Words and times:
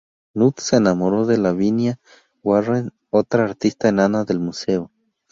Nutt 0.33 0.57
se 0.59 0.77
enamoró 0.77 1.27
de 1.27 1.37
Lavinia 1.37 1.99
Warren, 2.41 2.91
otra 3.11 3.43
artista 3.43 3.87
enana 3.89 4.23
del 4.25 4.39
Museo. 4.39 4.89